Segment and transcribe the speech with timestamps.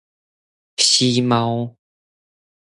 [0.77, 1.75] 吸貓